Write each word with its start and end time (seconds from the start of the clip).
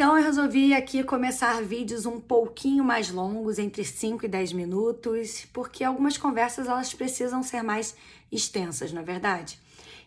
Então 0.00 0.16
eu 0.16 0.24
resolvi 0.24 0.72
aqui 0.72 1.04
começar 1.04 1.62
vídeos 1.62 2.06
um 2.06 2.18
pouquinho 2.18 2.82
mais 2.82 3.10
longos, 3.10 3.58
entre 3.58 3.84
5 3.84 4.24
e 4.24 4.28
10 4.30 4.54
minutos, 4.54 5.46
porque 5.52 5.84
algumas 5.84 6.16
conversas 6.16 6.68
elas 6.68 6.94
precisam 6.94 7.42
ser 7.42 7.62
mais 7.62 7.94
extensas, 8.32 8.94
não 8.94 9.02
é 9.02 9.04
verdade? 9.04 9.60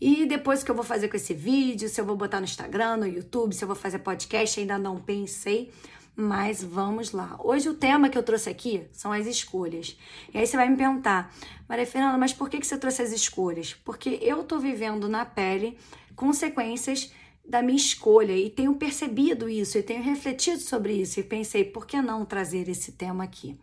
E 0.00 0.26
depois 0.26 0.62
o 0.62 0.64
que 0.64 0.70
eu 0.70 0.76
vou 0.76 0.84
fazer 0.84 1.08
com 1.08 1.16
esse 1.16 1.34
vídeo, 1.34 1.88
se 1.88 2.00
eu 2.00 2.04
vou 2.04 2.14
botar 2.14 2.38
no 2.38 2.44
Instagram, 2.44 2.98
no 2.98 3.06
YouTube, 3.08 3.52
se 3.52 3.64
eu 3.64 3.66
vou 3.66 3.74
fazer 3.74 3.98
podcast, 3.98 4.60
ainda 4.60 4.78
não 4.78 5.00
pensei, 5.00 5.72
mas 6.14 6.62
vamos 6.62 7.10
lá. 7.10 7.36
Hoje 7.40 7.68
o 7.68 7.74
tema 7.74 8.08
que 8.08 8.16
eu 8.16 8.22
trouxe 8.22 8.48
aqui 8.48 8.84
são 8.92 9.10
as 9.10 9.26
escolhas. 9.26 9.98
E 10.32 10.38
aí 10.38 10.46
você 10.46 10.56
vai 10.56 10.68
me 10.68 10.76
perguntar, 10.76 11.34
Maria 11.68 11.84
Fernanda, 11.84 12.16
mas 12.16 12.32
por 12.32 12.48
que, 12.48 12.60
que 12.60 12.66
você 12.68 12.78
trouxe 12.78 13.02
as 13.02 13.10
escolhas? 13.10 13.74
Porque 13.84 14.20
eu 14.22 14.44
tô 14.44 14.60
vivendo 14.60 15.08
na 15.08 15.24
pele 15.24 15.76
consequências 16.14 17.10
da 17.46 17.62
minha 17.62 17.76
escolha 17.76 18.32
e 18.32 18.48
tenho 18.48 18.74
percebido 18.74 19.48
isso 19.48 19.76
e 19.76 19.82
tenho 19.82 20.02
refletido 20.02 20.60
sobre 20.60 20.92
isso 20.94 21.18
e 21.18 21.22
pensei, 21.22 21.64
por 21.64 21.86
que 21.86 22.00
não 22.00 22.24
trazer 22.24 22.68
esse 22.68 22.92
tema 22.92 23.24
aqui? 23.24 23.58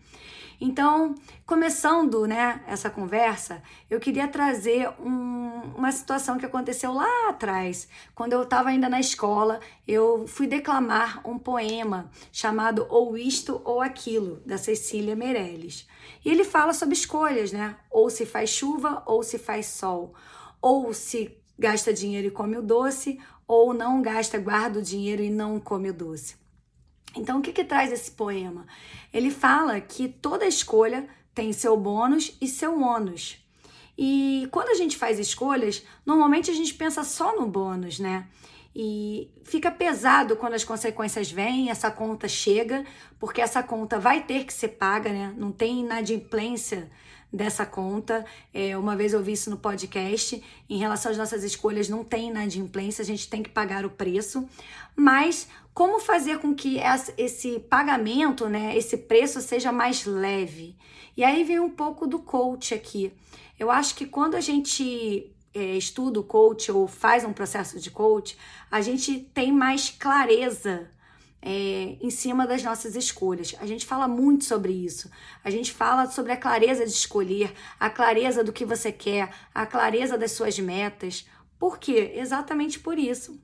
Então, 0.59 1.13
começando 1.45 2.25
né, 2.25 2.63
essa 2.67 2.89
conversa, 2.89 3.61
eu 3.87 3.99
queria 3.99 4.27
trazer 4.27 4.89
um, 4.99 5.61
uma 5.77 5.91
situação 5.91 6.39
que 6.39 6.45
aconteceu 6.47 6.93
lá 6.93 7.29
atrás. 7.29 7.87
Quando 8.15 8.33
eu 8.33 8.41
estava 8.41 8.69
ainda 8.69 8.89
na 8.89 8.99
escola, 8.99 9.59
eu 9.87 10.27
fui 10.27 10.47
declamar 10.47 11.21
um 11.23 11.37
poema 11.37 12.09
chamado 12.31 12.87
Ou 12.89 13.15
Isto 13.15 13.61
ou 13.63 13.81
Aquilo, 13.81 14.41
da 14.47 14.57
Cecília 14.57 15.15
Meirelles. 15.15 15.87
E 16.25 16.29
ele 16.29 16.43
fala 16.43 16.73
sobre 16.73 16.95
escolhas, 16.95 17.51
né? 17.51 17.77
Ou 17.91 18.09
se 18.09 18.25
faz 18.25 18.49
chuva 18.49 19.03
ou 19.05 19.21
se 19.21 19.37
faz 19.37 19.67
sol. 19.67 20.15
Ou 20.59 20.91
se 20.91 21.37
gasta 21.57 21.93
dinheiro 21.93 22.27
e 22.27 22.31
come 22.31 22.57
o 22.57 22.63
doce, 22.63 23.19
ou 23.47 23.73
não 23.73 24.01
gasta, 24.01 24.37
guarda 24.37 24.79
o 24.79 24.83
dinheiro 24.83 25.23
e 25.23 25.29
não 25.29 25.59
come 25.59 25.89
o 25.89 25.93
doce. 25.93 26.35
Então, 27.15 27.39
o 27.39 27.41
que, 27.41 27.53
que 27.53 27.63
traz 27.63 27.91
esse 27.91 28.11
poema? 28.11 28.67
Ele 29.13 29.31
fala 29.31 29.79
que 29.79 30.07
toda 30.07 30.45
escolha 30.45 31.07
tem 31.33 31.53
seu 31.53 31.77
bônus 31.77 32.35
e 32.41 32.47
seu 32.47 32.79
ônus. 32.81 33.37
E 33.97 34.47
quando 34.51 34.69
a 34.69 34.75
gente 34.75 34.97
faz 34.97 35.17
escolhas, 35.17 35.83
normalmente 36.05 36.51
a 36.51 36.53
gente 36.53 36.73
pensa 36.73 37.03
só 37.03 37.35
no 37.35 37.47
bônus, 37.47 37.99
né? 37.99 38.27
E 38.75 39.31
fica 39.43 39.71
pesado 39.71 40.35
quando 40.35 40.53
as 40.53 40.63
consequências 40.63 41.31
vêm, 41.31 41.71
essa 41.71 41.89
conta 41.89 42.27
chega, 42.27 42.85
porque 43.19 43.41
essa 43.41 43.63
conta 43.63 43.97
vai 43.97 44.23
ter 44.23 44.45
que 44.45 44.53
ser 44.53 44.67
paga, 44.69 45.11
né? 45.11 45.33
Não 45.35 45.51
tem 45.51 45.79
inadimplência 45.79 46.87
dessa 47.31 47.65
conta. 47.65 48.25
É, 48.53 48.77
uma 48.77 48.95
vez 48.95 49.13
eu 49.13 49.21
vi 49.21 49.33
isso 49.33 49.49
no 49.49 49.57
podcast. 49.57 50.41
Em 50.69 50.77
relação 50.77 51.11
às 51.11 51.17
nossas 51.17 51.43
escolhas, 51.43 51.89
não 51.89 52.03
tem 52.03 52.29
inadimplência, 52.29 53.01
a 53.01 53.05
gente 53.05 53.29
tem 53.29 53.43
que 53.43 53.49
pagar 53.49 53.85
o 53.85 53.89
preço. 53.89 54.47
Mas 54.95 55.47
como 55.73 55.99
fazer 55.99 56.39
com 56.39 56.55
que 56.55 56.79
esse 57.17 57.59
pagamento, 57.59 58.49
né, 58.49 58.75
esse 58.75 58.97
preço 58.97 59.41
seja 59.41 59.71
mais 59.71 60.05
leve? 60.05 60.75
E 61.15 61.23
aí 61.23 61.43
vem 61.43 61.59
um 61.59 61.69
pouco 61.69 62.07
do 62.07 62.19
coach 62.19 62.73
aqui. 62.73 63.13
Eu 63.59 63.69
acho 63.71 63.95
que 63.95 64.05
quando 64.05 64.35
a 64.35 64.41
gente 64.41 65.31
é, 65.53 65.75
estuda 65.75 66.19
o 66.19 66.23
coach 66.23 66.71
ou 66.71 66.87
faz 66.87 67.23
um 67.23 67.33
processo 67.33 67.79
de 67.79 67.89
coach, 67.89 68.37
a 68.69 68.81
gente 68.81 69.19
tem 69.33 69.51
mais 69.51 69.89
clareza 69.89 70.89
é, 71.41 71.97
em 72.01 72.09
cima 72.09 72.47
das 72.47 72.63
nossas 72.63 72.95
escolhas. 72.95 73.55
A 73.59 73.65
gente 73.65 73.85
fala 73.85 74.07
muito 74.07 74.45
sobre 74.45 74.73
isso. 74.73 75.09
A 75.43 75.49
gente 75.49 75.71
fala 75.71 76.09
sobre 76.09 76.31
a 76.31 76.37
clareza 76.37 76.85
de 76.85 76.91
escolher, 76.91 77.53
a 77.79 77.89
clareza 77.89 78.43
do 78.43 78.53
que 78.53 78.65
você 78.65 78.91
quer, 78.91 79.33
a 79.53 79.65
clareza 79.65 80.17
das 80.17 80.31
suas 80.31 80.57
metas. 80.59 81.27
Por 81.59 81.77
quê? 81.77 82.13
Exatamente 82.15 82.79
por 82.79 82.97
isso. 82.97 83.39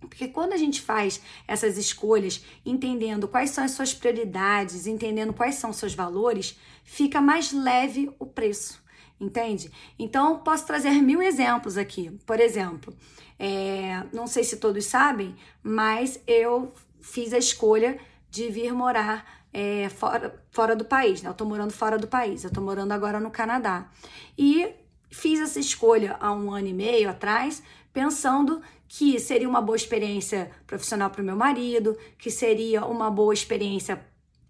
Porque 0.00 0.26
quando 0.28 0.52
a 0.52 0.56
gente 0.56 0.80
faz 0.80 1.20
essas 1.46 1.78
escolhas, 1.78 2.44
entendendo 2.66 3.28
quais 3.28 3.50
são 3.50 3.64
as 3.64 3.70
suas 3.70 3.94
prioridades, 3.94 4.86
entendendo 4.86 5.32
quais 5.32 5.54
são 5.54 5.70
os 5.70 5.76
seus 5.76 5.94
valores, 5.94 6.58
fica 6.82 7.20
mais 7.20 7.52
leve 7.52 8.10
o 8.18 8.26
preço, 8.26 8.82
entende? 9.20 9.70
Então, 9.96 10.40
posso 10.40 10.66
trazer 10.66 10.90
mil 10.90 11.22
exemplos 11.22 11.78
aqui. 11.78 12.10
Por 12.26 12.40
exemplo, 12.40 12.94
é, 13.38 14.04
não 14.12 14.26
sei 14.26 14.42
se 14.42 14.56
todos 14.56 14.84
sabem, 14.86 15.36
mas 15.62 16.20
eu 16.26 16.72
fiz 17.02 17.32
a 17.32 17.38
escolha 17.38 17.98
de 18.30 18.48
vir 18.48 18.72
morar 18.72 19.42
é, 19.52 19.88
fora, 19.90 20.42
fora 20.50 20.74
do 20.74 20.84
país, 20.84 21.22
né? 21.22 21.28
Eu 21.28 21.34
tô 21.34 21.44
morando 21.44 21.72
fora 21.72 21.98
do 21.98 22.06
país, 22.06 22.44
eu 22.44 22.50
tô 22.50 22.60
morando 22.60 22.92
agora 22.92 23.20
no 23.20 23.30
Canadá. 23.30 23.90
E 24.38 24.70
fiz 25.10 25.40
essa 25.40 25.60
escolha 25.60 26.16
há 26.18 26.32
um 26.32 26.50
ano 26.50 26.68
e 26.68 26.72
meio 26.72 27.10
atrás, 27.10 27.62
pensando 27.92 28.62
que 28.88 29.18
seria 29.20 29.48
uma 29.48 29.60
boa 29.60 29.76
experiência 29.76 30.50
profissional 30.66 31.10
para 31.10 31.22
o 31.22 31.24
meu 31.24 31.36
marido, 31.36 31.96
que 32.18 32.30
seria 32.30 32.84
uma 32.86 33.10
boa 33.10 33.34
experiência 33.34 34.02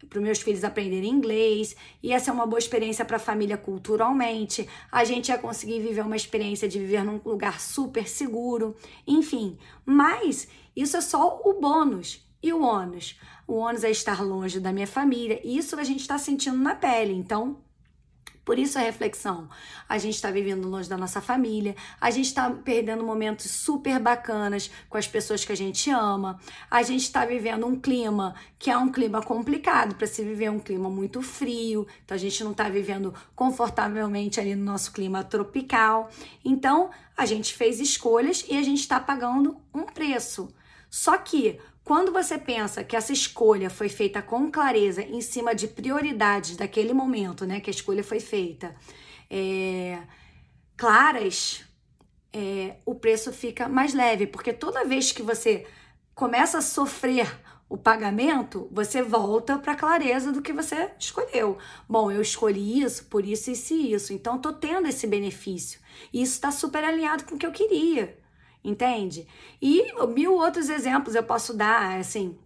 para 0.09 0.19
os 0.19 0.25
meus 0.25 0.41
filhos 0.41 0.65
aprenderem 0.65 1.11
inglês, 1.11 1.75
ia 2.03 2.19
ser 2.21 2.33
uma 2.33 2.45
boa 2.45 2.59
experiência 2.59 3.05
para 3.05 3.17
a 3.17 3.21
família 3.21 3.57
culturalmente, 3.57 4.69
a 4.91 5.05
gente 5.05 5.29
ia 5.29 5.39
conseguir 5.39 5.81
viver 5.81 6.03
uma 6.03 6.17
experiência 6.17 6.69
de 6.69 6.79
viver 6.79 7.05
num 7.05 7.21
lugar 7.25 7.61
super 7.61 8.07
seguro, 8.09 8.77
enfim. 9.07 9.57
Mas 9.87 10.49
isso 10.77 10.97
é 10.97 11.01
só 11.01 11.41
o 11.45 11.55
bônus. 11.55 12.27
E 12.43 12.53
o 12.53 12.63
ônus? 12.63 13.19
O 13.47 13.55
ônus 13.55 13.85
é 13.85 13.91
estar 13.91 14.23
longe 14.23 14.59
da 14.59 14.73
minha 14.73 14.87
família. 14.87 15.41
Isso 15.45 15.79
a 15.79 15.85
gente 15.85 16.01
está 16.01 16.19
sentindo 16.19 16.57
na 16.59 16.75
pele. 16.75 17.13
Então, 17.13 17.59
por 18.45 18.59
isso 18.59 18.77
a 18.77 18.83
reflexão. 18.83 19.49
A 19.89 19.99
gente 19.99 20.15
está 20.15 20.31
vivendo 20.31 20.69
longe 20.69 20.89
da 20.89 20.97
nossa 20.97 21.21
família, 21.21 21.77
a 22.01 22.11
gente 22.11 22.27
está 22.27 22.51
perdendo 22.51 23.05
momentos 23.05 23.49
super 23.51 24.01
bacanas 24.01 24.71
com 24.89 24.99
as 24.99 25.07
pessoas 25.07 25.45
que 25.45 25.53
a 25.53 25.57
gente 25.57 25.91
ama, 25.91 26.41
a 26.69 26.83
gente 26.83 27.03
está 27.03 27.25
vivendo 27.25 27.67
um 27.67 27.79
clima 27.79 28.35
que 28.59 28.71
é 28.71 28.77
um 28.77 28.91
clima 28.91 29.23
complicado 29.23 29.95
para 29.95 30.09
se 30.09 30.25
viver 30.25 30.51
um 30.51 30.59
clima 30.59 30.91
muito 30.91 31.23
frio, 31.23 31.87
então 32.05 32.17
a 32.17 32.19
gente 32.19 32.43
não 32.43 32.51
está 32.51 32.69
vivendo 32.69 33.15
confortavelmente 33.35 34.41
ali 34.41 34.57
no 34.57 34.65
nosso 34.65 34.93
clima 34.93 35.23
tropical. 35.23 36.11
Então 36.45 36.91
a 37.17 37.25
gente 37.25 37.55
fez 37.55 37.79
escolhas 37.79 38.45
e 38.49 38.57
a 38.57 38.63
gente 38.63 38.81
está 38.81 38.99
pagando 38.99 39.57
um 39.73 39.85
preço. 39.85 40.53
Só 40.91 41.17
que 41.17 41.59
quando 41.85 42.13
você 42.13 42.39
pensa 42.39 42.85
que 42.85 42.95
essa 42.95 43.13
escolha 43.13 43.69
foi 43.69 43.89
feita 43.89 44.23
com 44.23 44.51
clareza 44.51 45.03
em 45.03 45.21
cima 45.21 45.55
de 45.55 45.67
prioridades 45.67 46.57
daquele 46.57 46.93
momento, 46.93 47.45
né, 47.45 47.61
que 47.61 47.71
a 47.71 47.73
escolha 47.73 48.05
foi 48.05 48.21
feita, 48.21 48.75
é, 49.29 49.99
claras, 50.77 51.65
é, 52.33 52.77
o 52.87 52.95
preço 52.95 53.33
fica 53.33 53.69
mais 53.69 53.95
leve, 53.95 54.27
porque 54.27 54.53
toda 54.53 54.85
vez 54.85 55.11
que 55.11 55.23
você 55.23 55.67
começa 56.15 56.59
a 56.59 56.63
sofrer 56.63 57.41
o 57.69 57.77
pagamento, 57.77 58.69
você 58.71 59.03
volta 59.03 59.59
para 59.59 59.73
a 59.73 59.77
clareza 59.77 60.31
do 60.31 60.43
que 60.43 60.53
você 60.53 60.91
escolheu. 60.99 61.57
Bom, 61.89 62.11
eu 62.11 62.21
escolhi 62.21 62.83
isso, 62.83 63.07
por 63.07 63.25
isso, 63.25 63.51
e 63.51 63.95
isso. 63.95 64.13
Então, 64.13 64.39
tô 64.39 64.53
tendo 64.53 64.87
esse 64.87 65.07
benefício. 65.07 65.81
E 66.13 66.23
isso 66.23 66.35
está 66.35 66.51
super 66.51 66.85
alinhado 66.85 67.25
com 67.25 67.35
o 67.35 67.39
que 67.39 67.47
eu 67.47 67.51
queria 67.51 68.22
entende? 68.65 69.27
E 69.61 69.93
mil 70.09 70.35
outros 70.35 70.69
exemplos 70.69 71.15
eu 71.15 71.23
posso 71.23 71.55
dar, 71.55 71.99
assim, 71.99 72.37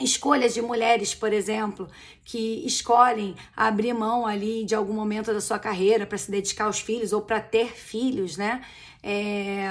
escolhas 0.00 0.54
de 0.54 0.60
mulheres, 0.60 1.14
por 1.14 1.32
exemplo, 1.32 1.88
que 2.24 2.64
escolhem 2.66 3.34
abrir 3.56 3.92
mão 3.92 4.26
ali 4.26 4.64
de 4.64 4.74
algum 4.74 4.92
momento 4.92 5.32
da 5.32 5.40
sua 5.40 5.58
carreira 5.58 6.06
para 6.06 6.18
se 6.18 6.30
dedicar 6.30 6.64
aos 6.64 6.80
filhos 6.80 7.12
ou 7.12 7.22
para 7.22 7.40
ter 7.40 7.68
filhos, 7.68 8.36
né? 8.36 8.62
É, 9.02 9.68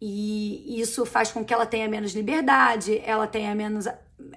e 0.00 0.80
isso 0.80 1.06
faz 1.06 1.30
com 1.30 1.44
que 1.44 1.54
ela 1.54 1.66
tenha 1.66 1.88
menos 1.88 2.12
liberdade, 2.12 3.00
ela 3.04 3.26
tenha 3.26 3.54
menos 3.54 3.86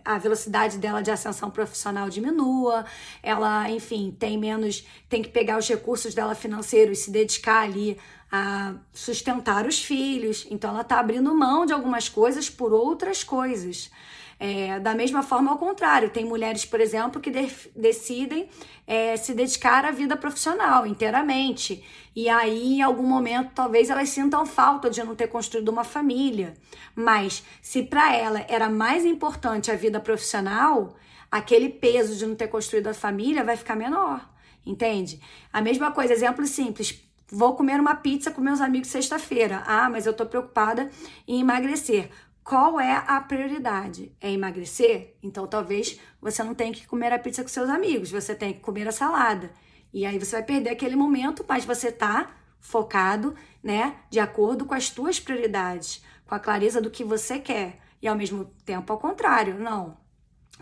a 0.05 0.19
velocidade 0.19 0.77
dela 0.77 1.01
de 1.01 1.09
ascensão 1.09 1.49
profissional 1.49 2.09
diminua, 2.09 2.85
ela, 3.23 3.69
enfim, 3.71 4.15
tem 4.17 4.37
menos, 4.37 4.85
tem 5.09 5.23
que 5.23 5.29
pegar 5.29 5.57
os 5.57 5.67
recursos 5.67 6.13
dela 6.13 6.35
financeiros 6.35 6.99
e 6.99 7.01
se 7.01 7.11
dedicar 7.11 7.63
ali 7.63 7.97
a 8.31 8.75
sustentar 8.93 9.65
os 9.65 9.83
filhos. 9.83 10.45
Então 10.51 10.69
ela 10.69 10.81
está 10.81 10.99
abrindo 10.99 11.33
mão 11.33 11.65
de 11.65 11.73
algumas 11.73 12.07
coisas 12.07 12.49
por 12.49 12.71
outras 12.71 13.23
coisas. 13.23 13.89
É, 14.37 14.79
da 14.79 14.93
mesma 14.93 15.23
forma, 15.23 15.51
ao 15.51 15.57
contrário, 15.57 16.09
tem 16.09 16.25
mulheres, 16.25 16.65
por 16.65 16.81
exemplo, 16.81 17.21
que 17.21 17.31
de 17.31 17.49
decidem 17.75 18.49
é, 18.85 19.15
se 19.15 19.33
dedicar 19.33 19.85
à 19.85 19.91
vida 19.91 20.17
profissional 20.17 20.85
inteiramente. 20.85 21.83
E 22.15 22.27
aí, 22.27 22.75
em 22.75 22.81
algum 22.81 23.07
momento, 23.07 23.51
talvez 23.55 23.89
elas 23.89 24.09
sintam 24.09 24.45
falta 24.45 24.89
de 24.89 25.01
não 25.03 25.15
ter 25.15 25.27
construído 25.27 25.69
uma 25.69 25.83
família. 25.83 26.53
Mas 26.95 27.43
se 27.61 27.83
para 27.83 28.13
ela 28.13 28.45
era 28.49 28.69
mais 28.69 29.05
importante 29.05 29.71
a 29.71 29.75
vida 29.75 29.99
profissional, 29.99 30.95
aquele 31.31 31.69
peso 31.69 32.15
de 32.17 32.25
não 32.25 32.35
ter 32.35 32.47
construído 32.47 32.87
a 32.87 32.93
família 32.93 33.43
vai 33.43 33.55
ficar 33.55 33.75
menor. 33.75 34.29
Entende? 34.65 35.21
A 35.53 35.61
mesma 35.61 35.91
coisa, 35.91 36.11
exemplo 36.11 36.45
simples 36.45 37.05
Vou 37.27 37.55
comer 37.55 37.79
uma 37.79 37.95
pizza 37.95 38.29
com 38.29 38.39
meus 38.39 38.61
amigos 38.61 38.89
sexta-feira. 38.89 39.63
Ah, 39.65 39.89
mas 39.89 40.05
eu 40.05 40.13
tô 40.13 40.27
preocupada 40.27 40.91
em 41.27 41.41
emagrecer. 41.41 42.11
Qual 42.45 42.79
é 42.79 43.03
a 43.07 43.19
prioridade? 43.21 44.15
É 44.21 44.31
emagrecer? 44.31 45.17
Então 45.23 45.47
talvez 45.47 45.99
você 46.21 46.43
não 46.43 46.53
tenha 46.53 46.71
que 46.71 46.85
comer 46.85 47.11
a 47.11 47.17
pizza 47.17 47.41
com 47.41 47.49
seus 47.49 47.67
amigos, 47.67 48.11
você 48.11 48.35
tem 48.35 48.53
que 48.53 48.59
comer 48.59 48.87
a 48.87 48.91
salada. 48.91 49.51
E 49.91 50.05
aí 50.05 50.19
você 50.19 50.35
vai 50.35 50.43
perder 50.43 50.69
aquele 50.69 50.95
momento, 50.95 51.43
mas 51.49 51.65
você 51.65 51.91
tá 51.91 52.35
focado, 52.59 53.33
né, 53.63 53.95
de 54.11 54.19
acordo 54.19 54.63
com 54.63 54.75
as 54.75 54.91
tuas 54.91 55.19
prioridades, 55.19 56.03
com 56.27 56.35
a 56.35 56.39
clareza 56.39 56.79
do 56.79 56.91
que 56.91 57.03
você 57.03 57.39
quer. 57.39 57.79
E 57.99 58.07
ao 58.07 58.15
mesmo 58.15 58.45
tempo 58.63 58.93
ao 58.93 58.99
contrário, 58.99 59.57
não. 59.57 59.97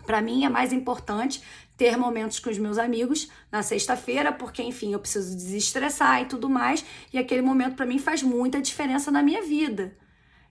Para 0.06 0.22
mim 0.22 0.46
é 0.46 0.48
mais 0.48 0.72
importante 0.72 1.42
ter 1.76 1.98
momentos 1.98 2.38
com 2.38 2.48
os 2.48 2.56
meus 2.56 2.78
amigos 2.78 3.30
na 3.52 3.62
sexta-feira, 3.62 4.32
porque 4.32 4.62
enfim, 4.62 4.94
eu 4.94 5.00
preciso 5.00 5.36
desestressar 5.36 6.22
e 6.22 6.24
tudo 6.24 6.48
mais, 6.48 6.82
e 7.12 7.18
aquele 7.18 7.42
momento 7.42 7.76
para 7.76 7.84
mim 7.84 7.98
faz 7.98 8.22
muita 8.22 8.62
diferença 8.62 9.10
na 9.10 9.22
minha 9.22 9.42
vida. 9.42 9.94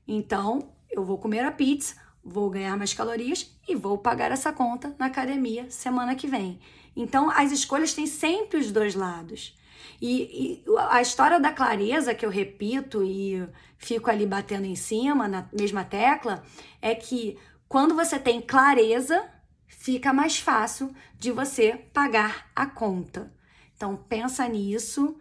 Então, 0.08 0.73
eu 0.94 1.04
vou 1.04 1.18
comer 1.18 1.42
a 1.42 1.52
pizza, 1.52 1.96
vou 2.24 2.50
ganhar 2.50 2.78
mais 2.78 2.94
calorias 2.94 3.54
e 3.68 3.76
vou 3.76 3.98
pagar 3.98 4.32
essa 4.32 4.54
conta 4.54 4.96
na 4.98 5.08
academia 5.08 5.70
semana 5.70 6.16
que 6.16 6.28
vem. 6.28 6.60
Então, 6.96 7.30
as 7.30 7.52
escolhas 7.52 7.94
têm 7.94 8.06
sempre 8.06 8.60
os 8.60 8.72
dois 8.72 8.96
lados. 8.96 9.58
E, 10.02 10.64
e, 10.66 10.78
a 10.90 11.02
história 11.02 11.40
da 11.40 11.52
clareza, 11.52 12.14
que 12.14 12.26
eu 12.26 12.30
repito 12.30 13.04
e 13.04 13.46
fico 13.78 14.10
ali 14.10 14.26
batendo 14.26 14.66
em 14.66 14.76
cima, 14.76 15.28
na 15.28 15.50
mesma 15.52 15.84
tecla, 15.84 16.44
é 16.82 16.94
que 16.94 17.38
quando 17.68 17.96
você 17.96 18.20
tem 18.20 18.40
clareza, 18.40 19.28
fica 19.68 20.14
mais 20.14 20.38
fácil 20.38 20.94
de 21.18 21.32
você 21.32 21.74
pagar 21.92 22.50
a 22.56 22.66
conta. 22.66 23.34
Então, 23.76 23.98
pensa 23.98 24.48
nisso 24.48 25.18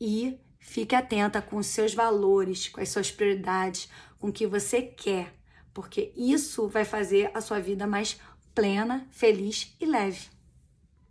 e 0.00 0.38
fique 0.62 0.94
atenta 0.94 1.42
com 1.42 1.56
os 1.56 1.66
seus 1.66 1.92
valores, 1.92 2.68
com 2.68 2.80
as 2.80 2.88
suas 2.88 3.10
prioridades, 3.10 3.90
com 4.18 4.28
o 4.28 4.32
que 4.32 4.46
você 4.46 4.80
quer, 4.80 5.34
porque 5.74 6.12
isso 6.16 6.68
vai 6.68 6.84
fazer 6.84 7.30
a 7.34 7.40
sua 7.40 7.58
vida 7.60 7.86
mais 7.86 8.18
plena, 8.54 9.06
feliz 9.10 9.74
e 9.80 9.84
leve. 9.84 10.31